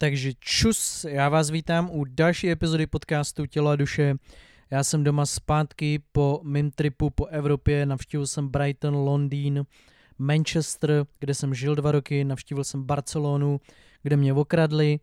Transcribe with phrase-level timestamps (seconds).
[0.00, 4.14] Takže čus, já vás vítám u další epizody podcastu Tělo a duše.
[4.70, 9.64] Já jsem doma zpátky po mým tripu po Evropě, navštívil jsem Brighton, Londýn,
[10.18, 13.60] Manchester, kde jsem žil dva roky, navštívil jsem Barcelonu,
[14.02, 15.00] kde mě okradli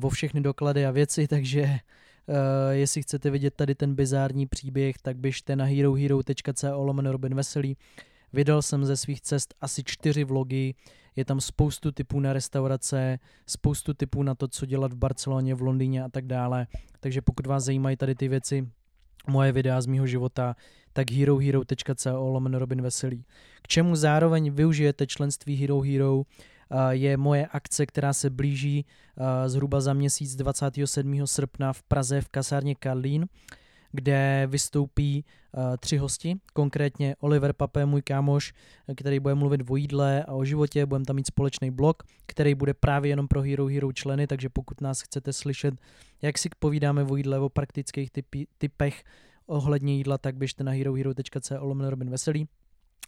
[0.00, 2.34] uh, o všechny doklady a věci, takže uh,
[2.70, 7.76] jestli chcete vidět tady ten bizární příběh, tak běžte na herohero.co lomeno Robin Veselý.
[8.32, 10.74] Vydal jsem ze svých cest asi čtyři vlogy,
[11.18, 15.62] je tam spoustu typů na restaurace, spoustu typů na to, co dělat v Barceloně, v
[15.62, 16.66] Londýně a tak dále.
[17.00, 18.68] Takže pokud vás zajímají tady ty věci,
[19.26, 20.56] moje videa z mýho života,
[20.92, 23.24] tak herohero.co lomeno Robin Veselý.
[23.62, 26.22] K čemu zároveň využijete členství Hero Hero,
[26.90, 28.86] je moje akce, která se blíží
[29.46, 31.26] zhruba za měsíc 27.
[31.26, 33.26] srpna v Praze v kasárně Karlín
[33.92, 35.24] kde vystoupí
[35.80, 38.52] tři hosti, konkrétně Oliver Papé, můj kámoš,
[38.96, 42.74] který bude mluvit o jídle a o životě, budeme tam mít společný blog, který bude
[42.74, 45.74] právě jenom pro Hero Hero členy, takže pokud nás chcete slyšet,
[46.22, 49.04] jak si povídáme o jídle, o praktických typy, typech
[49.46, 52.48] ohledně jídla, tak běžte na herohero.co lomeno Robin Veselý.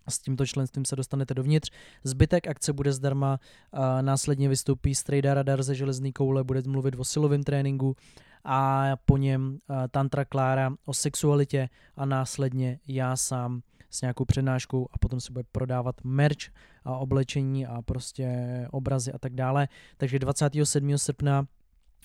[0.09, 1.71] S tímto členstvím se dostanete dovnitř.
[2.05, 3.41] Zbytek akce bude zdarma,
[3.73, 7.97] a následně vystoupí Strejda Radar ze železný koule, bude mluvit o silovém tréninku
[8.45, 9.59] a po něm
[9.91, 15.45] Tantra Klára o sexualitě a následně já sám s nějakou přednáškou a potom se bude
[15.53, 16.51] prodávat merch
[16.85, 18.29] a oblečení a prostě
[18.71, 19.69] obrazy a tak dále.
[19.97, 20.99] Takže 27.
[20.99, 21.47] srpna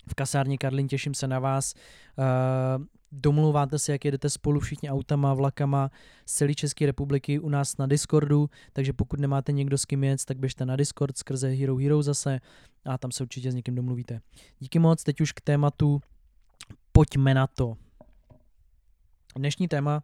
[0.09, 1.73] v kasárně Karlin těším se na vás.
[3.11, 5.91] Domluváte se, jak jedete spolu všichni autama, vlakama
[6.25, 10.25] z celé České republiky u nás na Discordu, takže pokud nemáte někdo s kým jet,
[10.25, 12.39] tak běžte na Discord skrze Hero Hero zase
[12.85, 14.21] a tam se určitě s někým domluvíte.
[14.59, 16.01] Díky moc, teď už k tématu
[16.95, 17.73] pojďme na to.
[19.35, 20.03] Dnešní téma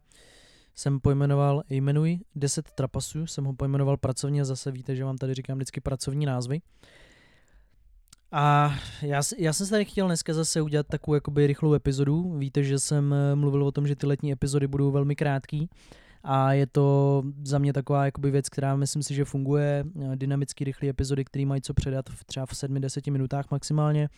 [0.75, 5.57] jsem pojmenoval, jmenuji 10 trapasů, jsem ho pojmenoval pracovně, zase víte, že vám tady říkám
[5.57, 6.61] vždycky pracovní názvy.
[8.31, 12.37] A já, já jsem se tady chtěl dneska zase udělat takovou jakoby rychlou epizodu.
[12.37, 15.69] Víte, že jsem eh, mluvil o tom, že ty letní epizody budou velmi krátký
[16.23, 19.85] a je to za mě taková jakoby věc, která myslím si, že funguje.
[20.01, 24.09] Eh, dynamicky rychlé epizody, které mají co předat v třeba v 7-10 minutách maximálně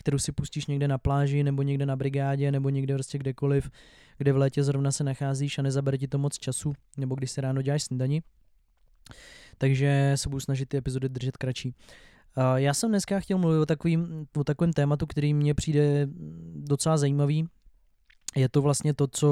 [0.00, 3.70] kterou si pustíš někde na pláži nebo někde na brigádě nebo někde prostě kdekoliv,
[4.18, 7.40] kde v létě zrovna se nacházíš a nezabere ti to moc času, nebo když se
[7.40, 8.22] ráno děláš snídani.
[9.58, 11.74] Takže se budu snažit ty epizody držet kratší.
[12.56, 16.08] Já jsem dneska chtěl mluvit o takovým, o takovém tématu, který mně přijde
[16.54, 17.48] docela zajímavý.
[18.36, 19.28] Je to vlastně to, co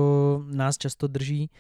[0.47, 1.50] nás často drží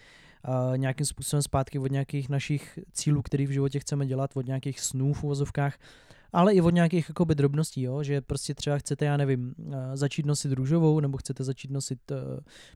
[0.76, 5.12] nějakým způsobem zpátky od nějakých našich cílů, který v životě chceme dělat, od nějakých snů
[5.12, 5.78] v uvozovkách
[6.32, 8.02] ale i od nějakých jakoby drobností, jo?
[8.02, 12.16] že prostě třeba chcete, já nevím, eh, začít nosit růžovou, nebo chcete začít nosit uh,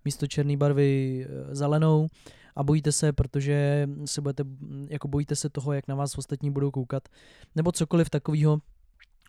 [0.04, 2.08] místo černé barvy uh, zelenou
[2.56, 4.44] a bojíte se, protože se budete,
[4.88, 7.08] jako bojíte se toho, jak na vás ostatní budou koukat,
[7.56, 8.58] nebo cokoliv takového,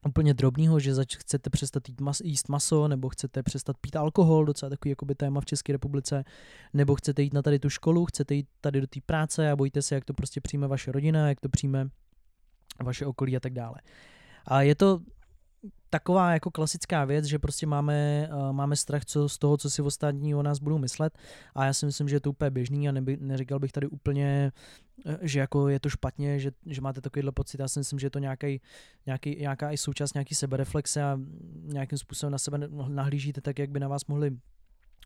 [0.06, 4.46] úplně drobného, že zač- chcete přestat jít mas- jíst maso, nebo chcete přestat pít alkohol,
[4.46, 6.24] docela takový jakoby téma v České republice,
[6.74, 9.82] nebo chcete jít na tady tu školu, chcete jít tady do té práce a bojíte
[9.82, 11.90] se, jak to prostě přijme vaše rodina, jak to přijme
[12.84, 13.76] vaše okolí a tak dále.
[14.46, 15.00] A je to
[15.94, 19.82] taková jako klasická věc, že prostě máme, uh, máme strach co, z toho, co si
[19.82, 21.18] ostatní o nás budou myslet.
[21.56, 24.52] A já si myslím, že je to úplně běžný a neby, neříkal bych tady úplně,
[25.06, 28.06] uh, že jako je to špatně, že, že máte takovýhle pocit, já si myslím, že
[28.06, 28.62] je to nějaký,
[29.06, 31.20] nějaký, nějaká i součást nějaký sebereflexe a
[31.64, 34.38] nějakým způsobem na sebe nahlížíte tak, jak by na vás mohli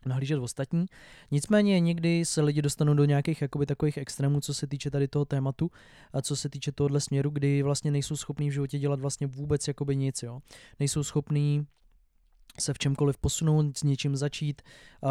[0.08, 0.86] nahlížet ostatní.
[1.30, 5.24] Nicméně někdy se lidi dostanou do nějakých jakoby takových extrémů, co se týče tady toho
[5.24, 5.70] tématu
[6.12, 9.68] a co se týče tohohle směru, kdy vlastně nejsou schopní v životě dělat vlastně vůbec
[9.68, 10.40] jakoby nic, jo.
[10.80, 11.66] Nejsou schopní
[12.60, 14.62] se v čemkoliv posunout, s něčím začít,
[15.02, 15.10] uh,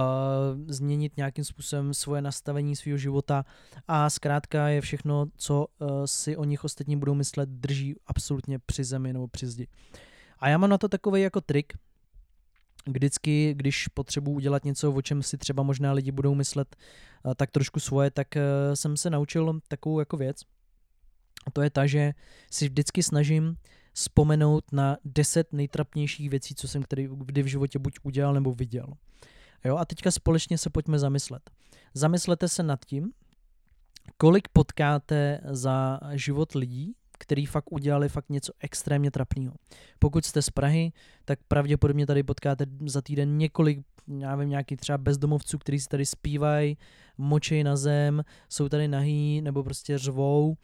[0.68, 3.46] změnit nějakým způsobem svoje nastavení svého života
[3.88, 8.84] a zkrátka je všechno, co uh, si o nich ostatní budou myslet, drží absolutně při
[8.84, 9.68] zemi nebo při zdi.
[10.40, 11.74] A já mám na to takový jako trik,
[12.88, 17.52] vždycky, když potřebuji udělat něco, o čem si třeba možná lidi budou myslet eh, tak
[17.52, 18.42] trošku svoje, tak eh,
[18.74, 20.42] jsem se naučil takovou jako věc.
[21.48, 22.14] A to je ta, že
[22.52, 23.58] si vždycky snažím
[23.94, 28.94] vzpomenout na deset nejtrapnějších věcí, co jsem který, kdy v životě buď udělal nebo viděl.
[29.66, 31.50] Jo, a teďka společně se pojďme zamyslet.
[31.94, 33.12] Zamyslete se nad tím,
[34.18, 39.54] kolik potkáte za život lidí, který fakt udělali fakt něco extrémně trapného.
[40.00, 40.92] Pokud jste z Prahy,
[41.26, 43.80] tak pravděpodobně tady potkáte za týden několik,
[44.20, 46.78] já vím, nějaký třeba bezdomovců, kteří si tady zpívají,
[47.18, 50.56] močej na zem, jsou tady nahý nebo prostě řvou.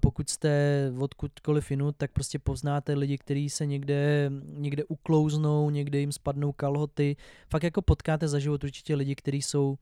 [0.00, 6.12] Pokud jste odkudkoliv jinu, tak prostě poznáte lidi, kteří se někde, někde uklouznou, někde jim
[6.12, 7.16] spadnou kalhoty.
[7.50, 9.76] Fakt jako potkáte za život určitě lidi, kteří jsou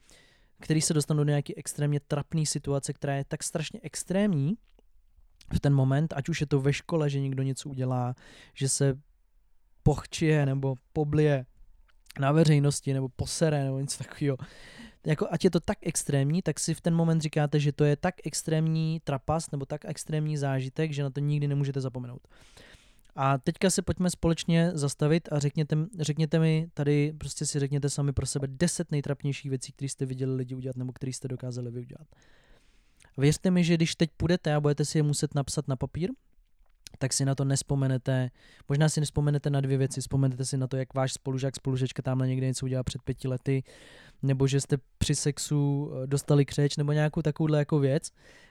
[0.61, 4.55] který se dostanou do nějaké extrémně trapné situace, která je tak strašně extrémní,
[5.55, 8.15] v ten moment, ať už je to ve škole, že někdo něco udělá,
[8.55, 8.99] že se
[9.83, 11.47] pochčije nebo poblije
[12.21, 14.37] na veřejnosti nebo posere nebo něco takového.
[15.07, 17.97] Jako, ať je to tak extrémní, tak si v ten moment říkáte, že to je
[17.97, 22.29] tak extrémní trapas nebo tak extrémní zážitek, že na to nikdy nemůžete zapomenout.
[23.17, 28.13] A teďka se pojďme společně zastavit a řekněte, řekněte mi tady, prostě si řekněte sami
[28.13, 31.81] pro sebe deset nejtrapnějších věcí, které jste viděli lidi udělat nebo které jste dokázali vy
[31.81, 32.07] udělat.
[33.17, 36.11] Věřte mi, že když teď půjdete a budete si je muset napsat na papír,
[36.99, 38.31] tak si na to nespomenete,
[38.69, 42.29] možná si nespomenete na dvě věci, vzpomenete si na to, jak váš spolužák, spolužečka tamhle
[42.29, 43.63] někde něco udělal před pěti lety,
[44.23, 48.11] nebo že jste při sexu eh, dostali křeč, nebo nějakou takovouhle jako věc,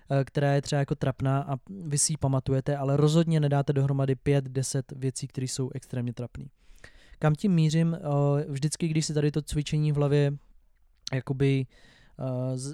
[0.10, 4.16] eh, která je třeba jako trapná a vy si ji pamatujete, ale rozhodně nedáte dohromady
[4.16, 6.46] pět, deset věcí, které jsou extrémně trapné.
[7.20, 7.96] Kam tím mířím?
[7.96, 10.32] Eh, vždycky, když si tady to cvičení v hlavě
[11.14, 11.92] jakoby uh,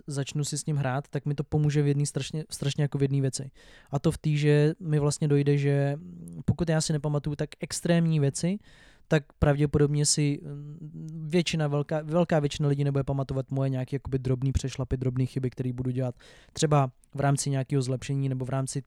[0.08, 3.02] začnu si s ním hrát, tak mi to pomůže v jedné strašně, strašně jako v
[3.02, 3.52] jedné věci.
[3.92, 5.98] A to v té, že mi vlastně dojde, že
[6.46, 8.60] pokud já si nepamatuju tak extrémní věci,
[9.08, 14.52] tak pravděpodobně si mm, většina, velká, velká většina lidí nebude pamatovat moje nějaké jakoby drobný
[14.52, 16.16] přešlapy, drobné chyby, které budu dělat
[16.54, 18.84] třeba v rámci nějakého zlepšení nebo v rámci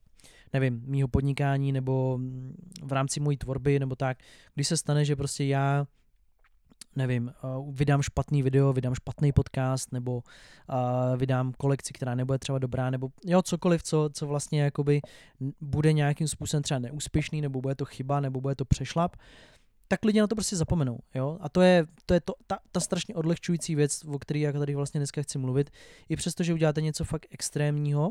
[0.53, 4.19] nevím, mýho podnikání nebo mm, v rámci mojí tvorby nebo tak,
[4.55, 5.87] když se stane, že prostě já
[6.97, 12.59] nevím, uh, vydám špatný video, vydám špatný podcast, nebo uh, vydám kolekci, která nebude třeba
[12.59, 15.01] dobrá, nebo jo, cokoliv, co, co vlastně jakoby
[15.61, 19.17] bude nějakým způsobem třeba neúspěšný, nebo bude to chyba, nebo bude to přešlap,
[19.89, 22.81] tak lidi na to prostě zapomenou, jo, a to je, to je to, ta, ta
[22.81, 25.71] strašně odlehčující věc, o které já tady vlastně dneska chci mluvit,
[26.09, 28.11] i přesto, že uděláte něco fakt extrémního,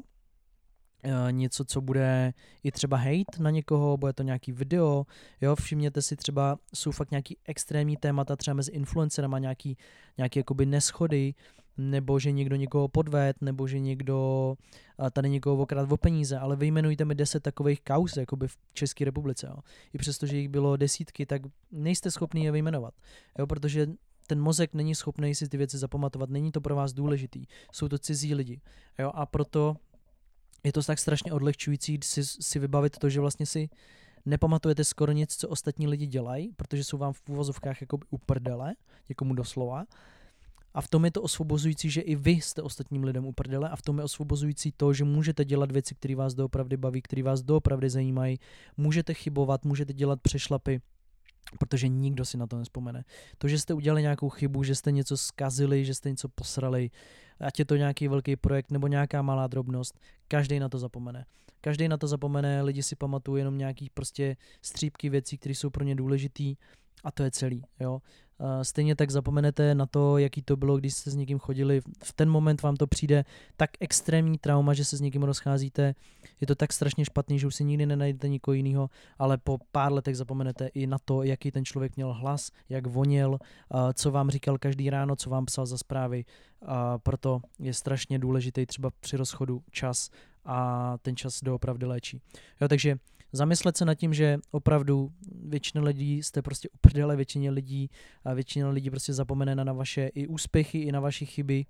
[1.32, 5.06] něco, co bude i třeba hate na někoho, bude to nějaký video,
[5.42, 9.78] jo, všimněte si třeba, jsou fakt nějaký extrémní témata třeba mezi influencerama, nějaký,
[10.18, 11.34] nějaký jakoby neschody,
[11.78, 14.56] nebo že někdo někoho podved, nebo že někdo
[15.06, 19.06] eh, tady někoho okrát o peníze, ale vyjmenujte mi deset takových kaus jakoby v České
[19.06, 19.48] republice.
[19.48, 19.56] Jo.
[19.94, 21.42] I přesto, že jich bylo desítky, tak
[21.72, 22.94] nejste schopni je vyjmenovat,
[23.40, 23.88] jo, protože
[24.28, 27.98] ten mozek není schopný si ty věci zapamatovat, není to pro vás důležitý, jsou to
[27.98, 28.62] cizí lidi.
[29.00, 29.76] Jo, a proto
[30.64, 33.70] je to tak strašně odlehčující si, si vybavit to, že vlastně si
[34.26, 38.76] nepamatujete skoro nic, co ostatní lidi dělají, protože jsou vám v úvozovkách jako uprdele,
[39.10, 39.86] někomu doslova.
[40.74, 43.82] A v tom je to osvobozující, že i vy jste ostatním lidem uprdele a v
[43.82, 47.90] tom je osvobozující to, že můžete dělat věci, které vás doopravdy baví, které vás doopravdy
[47.90, 48.40] zajímají,
[48.78, 50.82] můžete chybovat, můžete dělat přešlapy,
[51.60, 53.06] protože nikdo si na to nespomene.
[53.38, 56.92] To, že jste udělali nějakou chybu, že jste něco skazili, že jste něco posrali,
[57.40, 61.26] ať je to nějaký velký projekt nebo nějaká malá drobnost, každý na to zapomene.
[61.62, 65.84] Každý na to zapomene, lidi si pamatují jenom nějaký prostě střípky věcí, které jsou pro
[65.84, 66.56] ně důležitý
[67.04, 67.64] a to je celý.
[67.80, 68.02] Jo?
[68.62, 71.82] Stejně tak zapomenete na to, jaký to bylo, když jste s někým chodili.
[72.04, 73.26] V ten moment vám to přijde
[73.58, 75.96] tak extrémní trauma, že se s někým rozcházíte.
[76.42, 78.90] Je to tak strašně špatný, že už si nikdy nenajdete nikoho jiného,
[79.20, 83.40] ale po pár letech zapomenete i na to, jaký ten člověk měl hlas, jak voněl,
[83.94, 86.26] co vám říkal každý ráno, co vám psal za zprávy.
[87.04, 90.10] Proto je strašně důležitý třeba při rozchodu čas
[90.46, 92.22] a ten čas doopravdy léčí.
[92.62, 92.98] Jo, takže
[93.32, 95.12] zamyslet se nad tím, že opravdu
[95.44, 97.90] většina lidí jste prostě uprdele, většině lidí
[98.24, 101.66] a většina lidí prostě zapomene na, vaše i úspěchy, i na vaše chyby,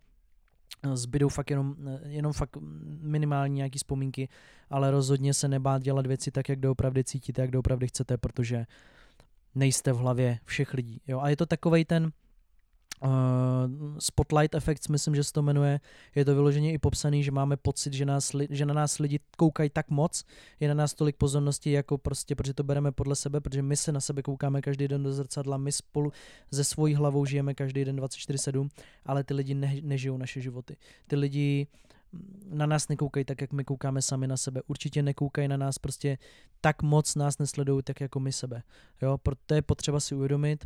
[0.93, 1.75] zbydou fakt jenom,
[2.05, 2.57] jenom fakt
[3.01, 4.29] minimální nějaký vzpomínky,
[4.69, 8.65] ale rozhodně se nebát dělat věci tak, jak doopravdy cítíte, jak doopravdy chcete, protože
[9.55, 11.01] nejste v hlavě všech lidí.
[11.07, 11.19] Jo?
[11.19, 12.11] A je to takovej ten,
[13.99, 15.79] Spotlight Effects, myslím, že se to jmenuje.
[16.15, 19.69] Je to vyloženě i popsaný, že máme pocit, že, nás, že na nás lidi koukají
[19.69, 20.25] tak moc,
[20.59, 23.91] je na nás tolik pozornosti, jako prostě, protože to bereme podle sebe, protože my se
[23.91, 26.11] na sebe koukáme každý den do zrcadla, my spolu
[26.51, 28.69] ze svojí hlavou žijeme každý den 24-7,
[29.05, 30.77] ale ty lidi ne, nežijou naše životy.
[31.07, 31.67] Ty lidi
[32.49, 34.61] na nás nekoukají tak, jak my koukáme sami na sebe.
[34.67, 36.17] Určitě nekoukají na nás prostě
[36.61, 38.63] tak moc nás nesledují, tak jako my sebe.
[39.01, 40.65] Jo, proto je potřeba si uvědomit,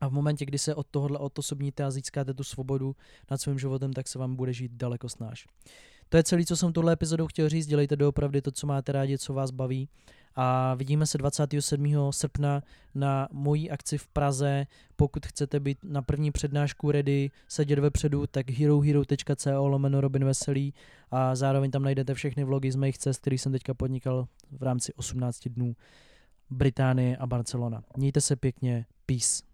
[0.00, 2.96] a v momentě, kdy se od tohohle odosobníte a získáte tu svobodu
[3.30, 5.46] nad svým životem, tak se vám bude žít daleko snáš.
[6.08, 7.66] To je celé, co jsem tuhle epizodou chtěl říct.
[7.66, 9.88] Dělejte doopravdy to, co máte rádi, co vás baví.
[10.36, 12.12] A vidíme se 27.
[12.12, 12.62] srpna
[12.94, 14.66] na mojí akci v Praze.
[14.96, 20.74] Pokud chcete být na první přednášku ready, sedět vepředu, tak herohero.co lomeno Robin Veselý
[21.10, 24.92] a zároveň tam najdete všechny vlogy z mých cest, který jsem teďka podnikal v rámci
[24.94, 25.76] 18 dnů
[26.50, 27.82] Británie a Barcelona.
[27.96, 29.53] Mějte se pěkně, peace.